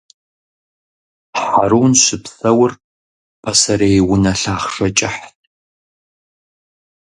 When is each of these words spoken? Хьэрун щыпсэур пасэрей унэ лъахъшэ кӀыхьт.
Хьэрун 1.49 1.93
щыпсэур 2.03 2.71
пасэрей 3.41 3.97
унэ 4.11 4.33
лъахъшэ 4.41 4.87
кӀыхьт. 4.97 5.37